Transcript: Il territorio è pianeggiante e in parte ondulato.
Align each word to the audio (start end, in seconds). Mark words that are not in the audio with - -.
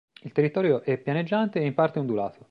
Il 0.23 0.31
territorio 0.31 0.81
è 0.81 0.97
pianeggiante 0.97 1.59
e 1.59 1.65
in 1.67 1.75
parte 1.75 1.99
ondulato. 1.99 2.39